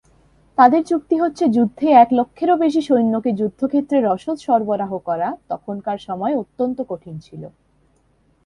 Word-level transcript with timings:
তাদের 0.57 0.81
যুক্তি 0.83 1.15
হচ্ছে 1.17 1.43
যুদ্ধে 1.47 1.87
এক 1.93 2.09
লক্ষেরও 2.13 2.55
বেশি 2.55 2.81
সৈন্যকে 2.81 3.31
যুদ্ধক্ষেত্রে 3.31 3.97
রসদ 3.99 4.37
সরবরাহ 4.37 4.91
করা 5.07 5.29
তখনকার 5.49 5.97
সময়ে 6.07 6.35
অত্যন্ত 6.35 6.77
কঠিন 6.89 7.15
ছিল। 7.19 7.43